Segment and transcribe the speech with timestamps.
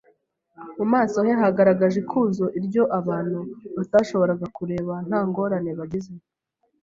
[0.77, 3.39] mu maso he hagaragaje ikuzo iryo abantu
[3.77, 6.11] batashoboraga kureba nta ngorane bagize,